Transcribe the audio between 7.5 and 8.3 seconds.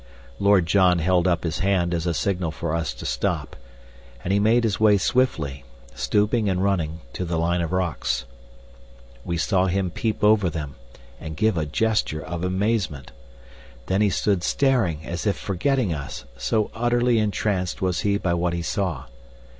of rocks.